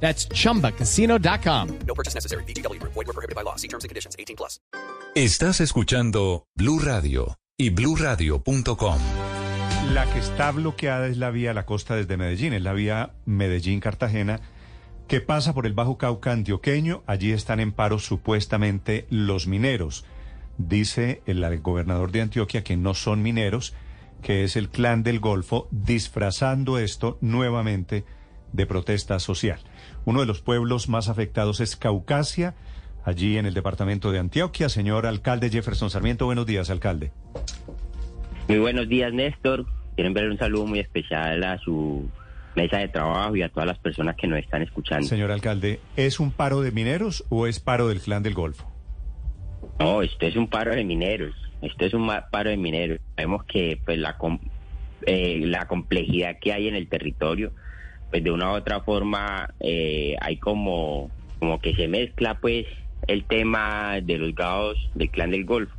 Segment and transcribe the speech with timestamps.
[0.00, 1.78] That's chumbacasino.com.
[1.86, 2.44] No purchase necessary.
[2.44, 2.80] BGW.
[2.82, 3.56] Void were prohibited by law.
[3.56, 4.14] See terms and conditions.
[4.16, 4.60] 18 plus.
[5.14, 8.98] Estás escuchando Blue Radio y bluradio.com.
[9.94, 13.14] La que está bloqueada es la vía a la costa desde Medellín, es la vía
[13.24, 14.40] Medellín-Cartagena,
[15.06, 17.02] que pasa por el Bajo Cauca antioqueño.
[17.06, 20.04] Allí están en paro supuestamente los mineros.
[20.58, 23.74] Dice el gobernador de Antioquia que no son mineros,
[24.22, 28.04] que es el clan del Golfo, disfrazando esto nuevamente
[28.52, 29.60] de protesta social.
[30.04, 32.54] Uno de los pueblos más afectados es Caucasia,
[33.04, 34.68] allí en el departamento de Antioquia.
[34.68, 37.12] Señor alcalde Jefferson Sarmiento, buenos días, alcalde.
[38.48, 39.66] Muy buenos días, Néstor.
[39.94, 42.08] Quiero enviar un saludo muy especial a su
[42.54, 45.06] mesa de trabajo y a todas las personas que nos están escuchando.
[45.06, 48.70] Señor alcalde, ¿es un paro de mineros o es paro del clan del Golfo?
[49.78, 51.34] No, esto es un paro de mineros.
[51.62, 52.98] Esto es un paro de mineros.
[53.14, 54.16] Sabemos que pues la,
[55.06, 57.52] eh, la complejidad que hay en el territorio
[58.10, 62.66] pues de una u otra forma eh, hay como, como que se mezcla pues
[63.06, 65.74] el tema de los gados del clan del Golfo,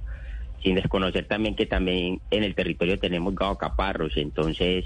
[0.63, 4.85] sin desconocer también que también en el territorio tenemos gado caparros, entonces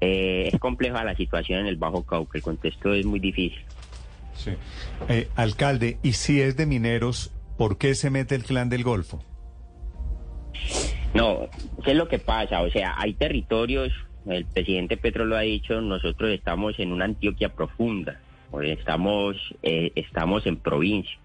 [0.00, 3.62] eh, es compleja la situación en el Bajo Cauca, el contexto es muy difícil.
[4.34, 4.52] Sí.
[5.08, 9.22] Eh, alcalde, y si es de mineros, ¿por qué se mete el clan del Golfo?
[11.14, 11.48] No,
[11.84, 12.62] ¿qué es lo que pasa?
[12.62, 13.92] O sea, hay territorios
[14.26, 18.20] el presidente Petro lo ha dicho, nosotros estamos en una Antioquia profunda,
[18.62, 21.18] estamos, eh, estamos en provincia.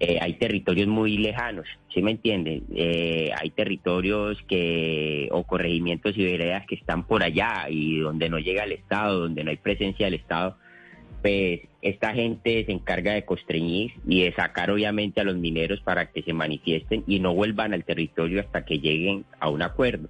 [0.00, 2.64] Eh, hay territorios muy lejanos, ¿sí me entienden?
[2.74, 8.40] Eh, hay territorios que, o corregimientos y veredas que están por allá y donde no
[8.40, 10.56] llega el Estado, donde no hay presencia del Estado,
[11.20, 16.10] pues esta gente se encarga de constreñir y de sacar obviamente a los mineros para
[16.10, 20.08] que se manifiesten y no vuelvan al territorio hasta que lleguen a un acuerdo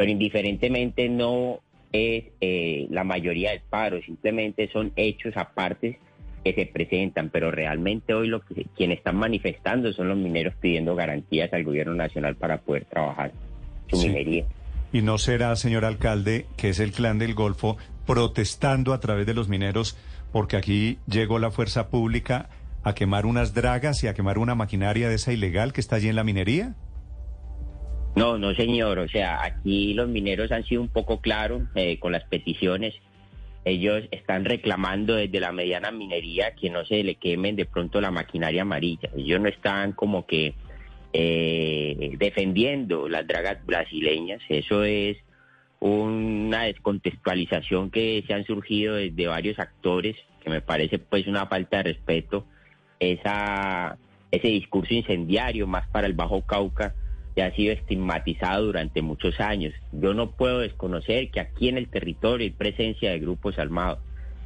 [0.00, 1.60] pero indiferentemente no
[1.92, 5.98] es eh, la mayoría del paro, simplemente son hechos aparte
[6.44, 10.94] que se presentan, pero realmente hoy lo que quienes están manifestando son los mineros pidiendo
[10.94, 13.32] garantías al gobierno nacional para poder trabajar
[13.90, 14.44] su minería.
[14.92, 19.34] Y no será, señor alcalde, que es el clan del Golfo protestando a través de
[19.34, 19.96] los mineros,
[20.32, 22.48] porque aquí llegó la fuerza pública
[22.82, 26.08] a quemar unas dragas y a quemar una maquinaria de esa ilegal que está allí
[26.08, 26.74] en la minería.
[28.16, 28.98] No, no, señor.
[28.98, 32.94] O sea, aquí los mineros han sido un poco claros eh, con las peticiones.
[33.64, 38.10] Ellos están reclamando desde la mediana minería que no se le quemen de pronto la
[38.10, 39.10] maquinaria amarilla.
[39.16, 40.54] Ellos no están como que
[41.12, 44.40] eh, defendiendo las dragas brasileñas.
[44.48, 45.18] Eso es
[45.78, 51.78] una descontextualización que se han surgido desde varios actores, que me parece pues una falta
[51.78, 52.46] de respeto.
[52.98, 53.98] Esa,
[54.30, 56.94] ese discurso incendiario más para el Bajo Cauca
[57.38, 59.72] ha sido estigmatizado durante muchos años.
[59.92, 63.98] Yo no puedo desconocer que aquí en el territorio hay presencia de grupos armados.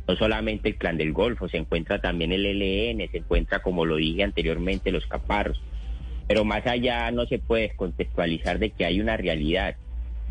[0.06, 3.96] No solamente el clan del Golfo, se encuentra también el LN, se encuentra, como lo
[3.96, 5.60] dije anteriormente, los caparros.
[6.28, 9.76] Pero más allá no se puede descontextualizar de que hay una realidad.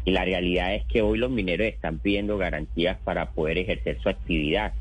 [0.05, 4.09] Y la realidad es que hoy los mineros están pidiendo garantías para poder ejercer su
[4.09, 4.73] actividad.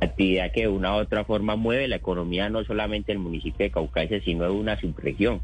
[0.00, 3.70] Actividad que de una u otra forma mueve la economía no solamente del municipio de
[3.70, 5.40] Caucasia, sino de una subregión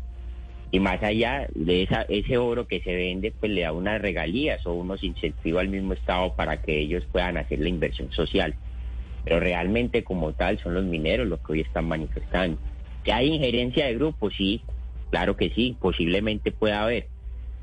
[0.73, 4.65] y más allá de esa, ese oro que se vende, pues le da unas regalías
[4.67, 8.55] o unos incentivos al mismo Estado para que ellos puedan hacer la inversión social.
[9.25, 12.59] Pero realmente como tal son los mineros los que hoy están manifestando.
[13.03, 14.35] ¿Que hay injerencia de grupos?
[14.37, 14.63] Sí,
[15.11, 17.09] claro que sí, posiblemente pueda haber.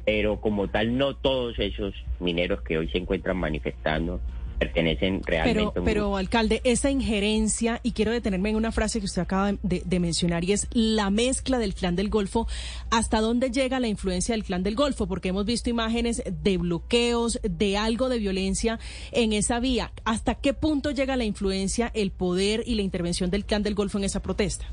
[0.05, 4.21] Pero como tal no todos esos mineros que hoy se encuentran manifestando
[4.57, 5.71] pertenecen realmente.
[5.73, 9.99] Pero, pero alcalde, esa injerencia, y quiero detenerme en una frase que usted acaba de,
[9.99, 12.47] mencionar, y es la mezcla del clan del Golfo.
[12.91, 15.07] ¿Hasta dónde llega la influencia del clan del Golfo?
[15.07, 18.79] Porque hemos visto imágenes de bloqueos, de algo de violencia
[19.11, 19.91] en esa vía.
[20.05, 23.97] ¿Hasta qué punto llega la influencia, el poder y la intervención del clan del Golfo
[23.97, 24.65] en esa protesta?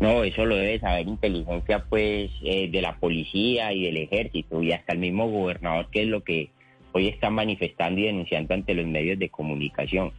[0.00, 4.72] No, eso lo debe saber inteligencia, pues, eh, de la policía y del ejército y
[4.72, 6.50] hasta el mismo gobernador, que es lo que
[6.92, 10.12] hoy están manifestando y denunciando ante los medios de comunicación.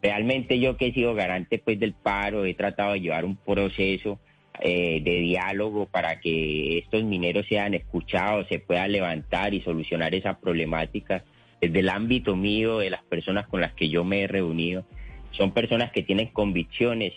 [0.00, 4.20] Realmente yo que he sido garante pues del paro, he tratado de llevar un proceso
[4.60, 10.38] eh, de diálogo para que estos mineros sean escuchados, se puedan levantar y solucionar esa
[10.38, 11.24] problemática
[11.60, 14.84] desde el ámbito mío, de las personas con las que yo me he reunido.
[15.32, 17.12] Son personas que tienen convicciones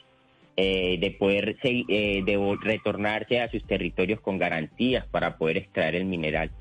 [0.58, 2.24] eh, de poder eh,
[2.62, 6.52] retornarse a sus territorios con garantías para poder extraer el mineral.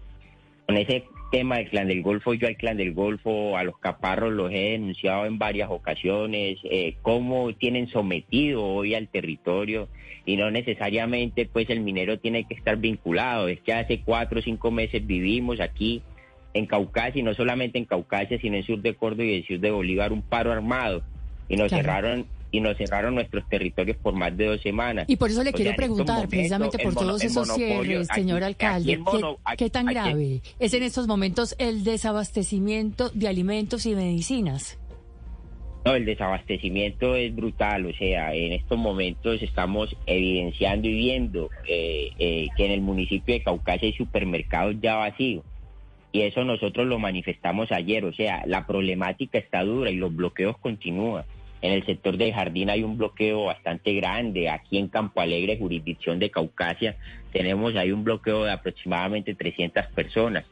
[0.67, 4.32] Con ese tema del clan del Golfo, yo al clan del Golfo, a los caparros
[4.32, 9.88] los he denunciado en varias ocasiones, eh, cómo tienen sometido hoy al territorio
[10.26, 13.48] y no necesariamente pues el minero tiene que estar vinculado.
[13.48, 16.02] Es que hace cuatro o cinco meses vivimos aquí
[16.52, 19.60] en Caucasia y no solamente en Caucasia, sino en sur de Córdoba y en sur
[19.60, 21.02] de Bolívar un paro armado
[21.48, 21.84] y nos Claro.
[21.84, 25.05] cerraron y nos cerraron nuestros territorios por más de dos semanas.
[25.08, 28.08] Y por eso le O quiero sea, preguntar, momentos, precisamente por mono- todos esos cierres,
[28.14, 33.11] señor aquí alcalde, mono- ¿qué, aquí- qué tan grave es en estos momentos el desabastecimiento
[33.11, 34.79] de alimentos y medicinas?
[35.85, 42.11] No, el desabastecimiento es brutal, o sea, en estos momentos estamos evidenciando y viendo eh,
[42.19, 45.43] eh, que en el municipio de Caucasia hay supermercados ya vacíos.
[46.12, 50.58] Y eso nosotros lo manifestamos ayer, o sea, la problemática está dura y los bloqueos
[50.58, 51.25] continúan.
[51.62, 54.48] En el sector del jardín hay un bloqueo bastante grande.
[54.48, 56.96] Aquí en Campo Alegre, jurisdicción de Caucasia,
[57.32, 60.44] tenemos ahí un bloqueo de aproximadamente 300 personas.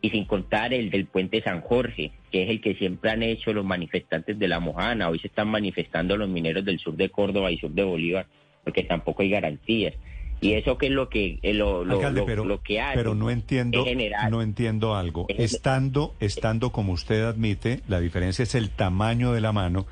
[0.00, 3.52] Y sin contar el del puente San Jorge, que es el que siempre han hecho
[3.52, 5.08] los manifestantes de la Mojana.
[5.08, 8.26] Hoy se están manifestando los mineros del sur de Córdoba y sur de Bolívar,
[8.64, 9.94] porque tampoco hay garantías.
[10.42, 12.96] Y eso que es lo que eh, lo, lo, Alcalde, lo- pero, lo que hace
[12.98, 13.82] pero no entiendo,
[14.30, 15.24] no entiendo algo.
[15.28, 19.86] Es- Estando, estando como usted admite, la diferencia es el tamaño de la mano,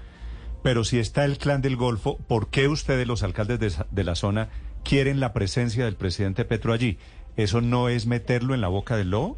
[0.62, 4.48] pero si está el clan del Golfo, ¿por qué ustedes, los alcaldes de, la zona,
[4.84, 6.98] quieren la presencia del presidente Petro allí?
[7.36, 9.36] ¿Eso no es meterlo en la boca del lobo?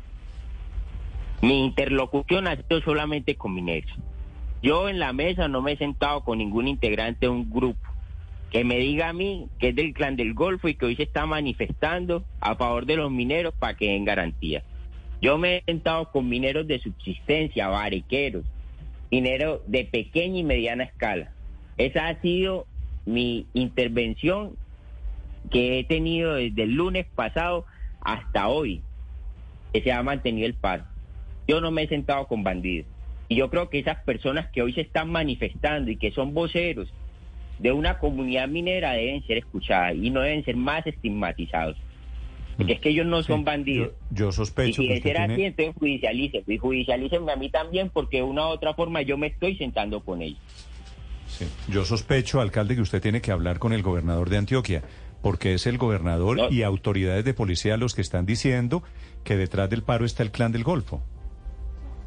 [1.40, 3.90] Mi interlocución ha sido solamente con mineros.
[4.62, 7.88] Yo en la mesa no me he sentado con ningún integrante de un grupo
[8.50, 11.02] que me diga a mí que es del clan del Golfo y que hoy se
[11.02, 14.62] está manifestando a favor de los mineros para que den garantía.
[15.20, 18.44] Yo me he sentado con mineros de subsistencia, bariqueros,
[19.10, 21.32] mineros de pequeña y mediana escala.
[21.76, 22.66] Esa ha sido
[23.06, 24.56] mi intervención
[25.50, 27.66] que he tenido desde el lunes pasado
[28.00, 28.82] hasta hoy,
[29.72, 30.84] que se ha mantenido el paro.
[31.46, 32.86] Yo no me he sentado con bandidos.
[33.28, 36.92] Y yo creo que esas personas que hoy se están manifestando y que son voceros
[37.58, 41.76] de una comunidad minera deben ser escuchadas y no deben ser más estigmatizados.
[42.56, 43.90] Porque es que ellos no Sí, son bandidos.
[44.10, 45.46] Yo, yo Y sospecho si que usted ser así, tiene...
[45.48, 46.54] entonces judicialícenme.
[46.54, 50.00] Y judicialícenme a mí también, porque de una u otra forma yo me estoy sentando
[50.00, 50.38] con ellos.
[51.26, 51.46] Sí.
[51.68, 54.82] Yo sospecho, alcalde, que usted tiene que hablar con el gobernador de Antioquia,
[55.22, 56.50] porque es el gobernador No.
[56.50, 58.82] y autoridades de policía los que están diciendo
[59.24, 61.02] que detrás del paro está el clan del Golfo.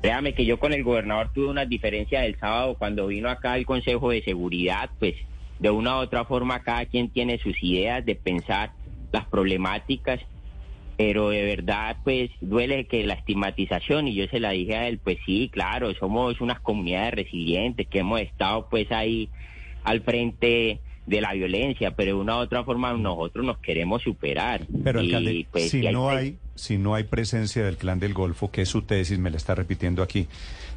[0.02, 3.66] Créame que yo con el gobernador tuve una diferencia el sábado cuando vino acá el
[3.66, 5.16] Consejo de Seguridad, pues
[5.60, 8.72] de una u otra forma cada quien tiene sus ideas de pensar
[9.12, 10.20] las problemáticas,
[10.98, 14.98] pero de verdad pues duele que la estigmatización y yo se la dije a él,
[14.98, 19.30] pues sí, claro, somos unas comunidades resilientes que hemos estado pues ahí
[19.84, 24.68] al frente de la violencia, pero de una u otra forma nosotros nos queremos superar.
[24.84, 28.14] Pero, Y, alcalde, pues, si si no hay, si no hay presencia del clan del
[28.14, 30.28] Golfo, que es su tesis, me la está repitiendo aquí,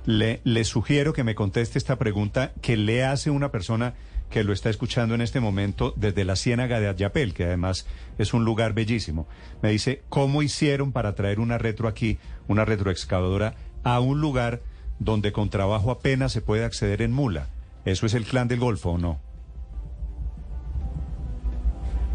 [0.07, 3.95] le, le sugiero que me conteste esta pregunta que le hace una persona
[4.31, 7.87] que lo está escuchando en este momento desde la Ciénaga de Ayapel, que además
[8.17, 9.27] es un lugar bellísimo.
[9.61, 12.19] Me dice, ¿cómo hicieron para traer una retro aquí,
[12.49, 14.63] una retroexcavadora, a un lugar
[14.99, 17.49] donde con trabajo apenas se puede acceder en mula?
[17.85, 19.30] ¿Eso es el clan del Golfo o no?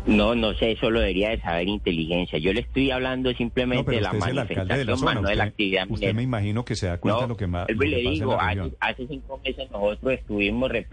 [0.08, 2.38] No, no sé, eso lo debería de saber inteligencia.
[2.38, 4.98] Yo le estoy hablando No, simplemente de la usted es el alcalde de la manifestación,
[5.00, 5.14] zona.
[5.14, 7.48] más no de la actividad usted me imagino que se da cuenta de lo que
[7.48, 8.38] más le pasa digo,
[8.80, 10.88] hace, cinco meses nosotros estuvimos re-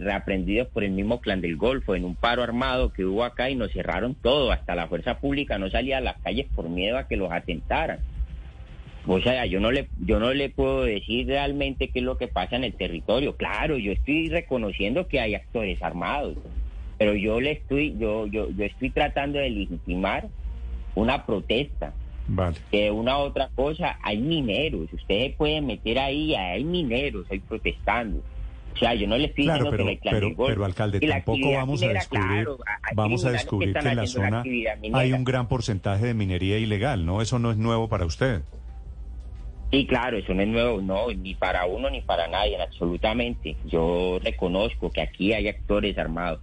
[0.00, 3.54] reaprendidos por el mismo clan del Golfo en un paro armado que hubo acá y
[3.54, 7.06] nos cerraron todo, hasta la fuerza pública no salía a las calles por miedo a
[7.06, 8.00] que los atentaran.
[9.06, 12.26] O sea, yo no le yo no le puedo decir realmente qué es lo que
[12.26, 13.36] pasa en el territorio.
[13.36, 16.34] Claro, yo estoy reconociendo que hay actores armados,
[16.98, 20.28] pero yo le estoy yo yo yo estoy tratando de legitimar
[20.94, 21.92] una protesta
[22.28, 22.56] Vale.
[22.70, 28.20] que una otra cosa, hay mineros, ustedes pueden meter ahí, hay mineros ahí protestando.
[28.74, 30.52] O sea, yo no le estoy Claro, diciendo pero, que pero, golpe.
[30.52, 32.58] pero alcalde, tampoco vamos a descubrir, claro,
[32.94, 34.42] vamos a descubrir que en la zona
[34.92, 37.22] hay un gran porcentaje de minería ilegal, ¿no?
[37.22, 38.42] Eso no es nuevo para usted.
[39.70, 43.56] Sí, claro, eso no es nuevo, no, ni para uno ni para nadie, absolutamente.
[43.66, 46.40] Yo reconozco que aquí hay actores armados,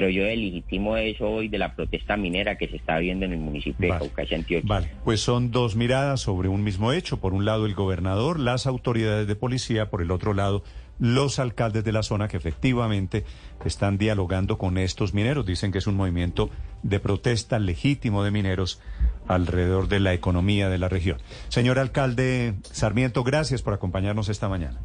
[0.00, 3.38] pero yo legitimo eso hoy de la protesta minera que se está viendo en el
[3.38, 4.00] municipio Vale.
[4.00, 4.66] de Caucasia, Antioquia.
[4.66, 7.20] Vale, pues son dos miradas sobre un mismo hecho.
[7.20, 10.64] Por un lado el gobernador, las autoridades de policía, por el otro lado
[10.98, 13.24] los alcaldes de la zona que efectivamente
[13.64, 15.44] están dialogando con estos mineros.
[15.44, 16.48] Dicen que es un movimiento
[16.82, 18.80] de protesta legítimo de mineros
[19.28, 21.18] alrededor de la economía de la región.
[21.48, 24.80] Señor alcalde Sarmiento, gracias por acompañarnos esta mañana.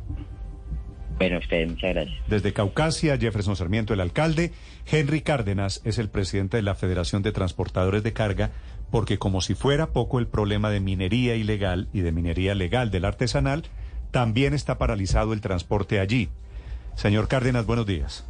[1.17, 2.17] Bueno, ustedes, muchas gracias.
[2.27, 4.51] Desde Caucasia, Jefferson Sarmiento, el alcalde.
[4.85, 8.51] Henry Cárdenas es el presidente de la Federación de Transportadores de Carga,
[8.91, 13.05] porque como si fuera poco el problema de minería ilegal y de minería legal del
[13.05, 13.63] artesanal,
[14.11, 16.29] también está paralizado el transporte allí.
[16.95, 18.25] Señor Cárdenas, buenos días.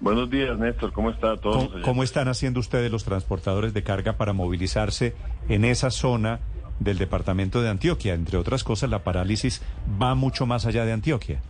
[0.00, 0.92] Buenos días, Néstor.
[0.92, 1.70] ¿Cómo está todo?
[1.70, 5.14] ¿Cómo, cómo están haciendo ustedes los transportadores de carga para movilizarse
[5.48, 6.40] en esa zona
[6.78, 8.14] del departamento de Antioquia?
[8.14, 9.62] Entre otras cosas, la parálisis
[10.00, 11.40] va mucho más allá de Antioquia.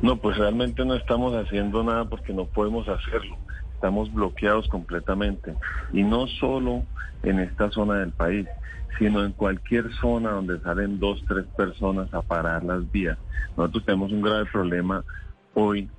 [0.00, 3.36] No, pues realmente no estamos haciendo nada porque no podemos hacerlo.
[3.74, 5.56] Estamos bloqueados completamente.
[5.92, 6.84] Y no solo
[7.22, 8.46] en esta zona del país,
[8.98, 13.18] sino en cualquier zona donde salen dos, tres personas a parar las vías.
[13.56, 15.04] Nosotros tenemos un grave problema
[15.54, 15.90] hoy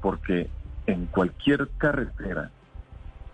[0.00, 0.50] porque
[0.86, 2.50] en cualquier carretera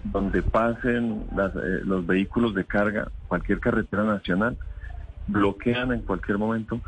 [0.03, 4.57] donde pasen las, eh, los vehículos de carga, cualquier carretera nacional,
[5.27, 6.81] bloquean en cualquier momento,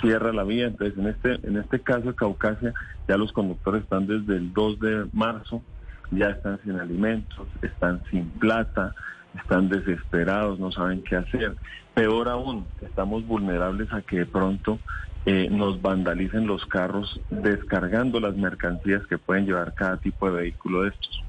[0.00, 0.66] cierra la vía.
[0.66, 2.74] Entonces, en este, en este caso de Caucasia,
[3.08, 5.62] ya los conductores están desde el 2 de marzo,
[6.10, 8.94] ya están sin alimentos, están sin plata,
[9.40, 11.56] están desesperados, no saben qué hacer.
[11.94, 14.78] Peor aún, estamos vulnerables a que de pronto
[15.26, 20.82] eh, nos vandalicen los carros descargando las mercancías que pueden llevar cada tipo de vehículo
[20.82, 21.22] de estos.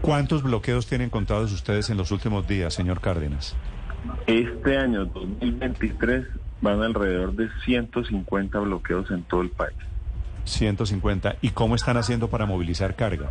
[0.00, 3.54] ¿Cuántos bloqueos tienen contados ustedes en los últimos días, señor Cárdenas?
[4.26, 6.26] Este año 2023
[6.60, 9.76] van alrededor de 150 bloqueos en todo el país.
[10.44, 11.36] 150.
[11.42, 13.30] ¿Y cómo están haciendo para movilizar carga?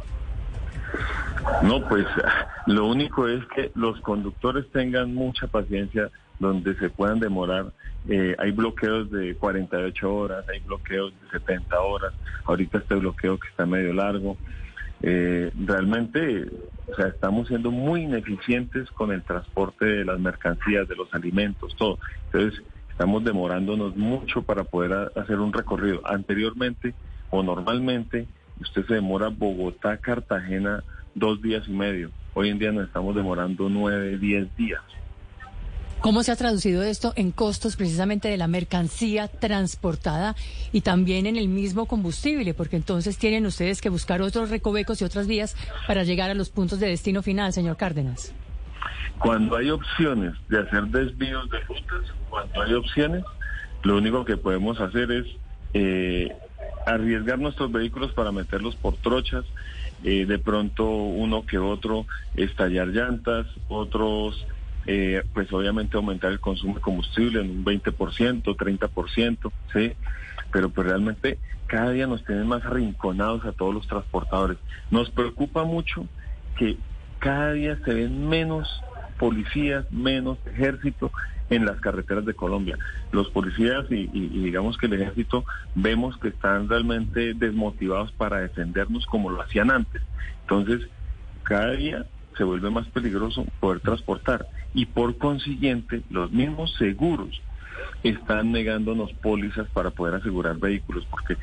[1.64, 2.06] No, pues
[2.68, 6.10] lo único es que los conductores tengan mucha paciencia
[6.40, 7.72] donde se puedan demorar.
[8.08, 12.14] Eh, hay bloqueos de 48 horas, hay bloqueos de 70 horas.
[12.46, 14.38] Ahorita este bloqueo que está medio largo.
[15.02, 16.46] Eh, realmente,
[16.92, 21.76] o sea, estamos siendo muy ineficientes con el transporte de las mercancías, de los alimentos,
[21.78, 22.00] todo.
[22.26, 22.62] Entonces,
[23.00, 26.02] estamos demorándonos mucho para poder hacer un recorrido.
[26.04, 26.94] Anteriormente
[27.30, 28.28] o normalmente,
[28.60, 30.84] usted se demora Bogotá, Cartagena,
[31.16, 32.12] dos días y medio.
[32.34, 34.82] Hoy en día nos estamos demorando nueve, diez días.
[36.02, 40.36] ¿Cómo se ha traducido esto en costos precisamente de la mercancía transportada
[40.74, 42.54] y también en el mismo combustible?
[42.54, 45.56] Porque entonces tienen ustedes que buscar otros recovecos y otras vías
[45.88, 48.34] para llegar a los puntos de destino final, señor Cárdenas.
[49.18, 53.24] Cuando hay opciones de hacer desvíos de rutas, cuando hay opciones,
[53.84, 55.26] lo único que podemos hacer es
[55.74, 56.36] eh,
[56.86, 59.46] arriesgar nuestros vehículos para meterlos por trochas,
[60.04, 62.06] eh, de pronto uno que otro
[62.36, 64.46] estallar llantas, otros
[64.86, 69.94] eh, pues obviamente aumentar el consumo de combustible en un 20%, 30%, ¿sí?
[70.52, 74.58] Pero pues realmente cada día nos tienen más arrinconados a todos los transportadores.
[74.90, 76.08] Nos preocupa mucho
[76.58, 76.78] que
[77.20, 78.82] cada día se ven menos
[79.18, 81.12] policías, menos ejército
[81.50, 82.78] en las carreteras de Colombia.
[83.12, 85.46] Los policías y, digamos que el ejército
[85.76, 90.02] vemos que están realmente desmotivados para defendernos como lo hacían antes.
[90.42, 90.88] Entonces,
[91.44, 92.06] cada día
[92.38, 97.42] se vuelve más peligroso poder transportar y por consiguiente los mismos seguros
[98.04, 101.36] están negándonos pólizas para poder asegurar vehículos porque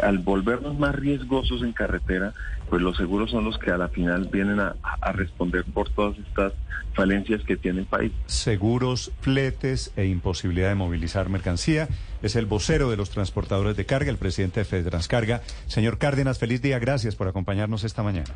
[0.00, 2.32] al volvernos más riesgosos en carretera,
[2.68, 6.18] pues los seguros son los que a la final vienen a, a, responder por todas
[6.18, 6.54] estas
[6.94, 8.12] falencias que tiene el país.
[8.26, 11.88] Seguros, fletes e imposibilidad de movilizar mercancía.
[12.22, 15.42] Es el vocero de los transportadores de carga, el presidente de Fedranscarga.
[15.66, 16.78] Señor Cárdenas, feliz día.
[16.78, 18.32] Gracias por acompañarnos esta mañana.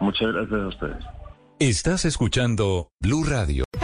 [0.00, 1.04] Muchas gracias a ustedes.
[1.58, 3.65] Estás escuchando Blue Radio.